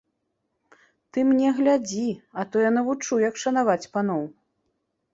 Ты 1.11 1.17
мне 1.33 1.51
глядзі, 1.59 2.07
а 2.39 2.49
то 2.51 2.65
я 2.69 2.73
навучу, 2.81 3.23
як 3.29 3.35
шанаваць 3.45 3.81
паноў! 3.95 4.29